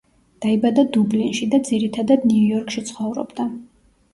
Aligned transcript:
დაიბადა 0.45 0.85
დუბლინში 0.95 1.49
და 1.51 1.59
ძირითადად 1.67 2.27
ნიუ-იორკში 2.33 2.85
ცხოვრობდა. 2.89 3.47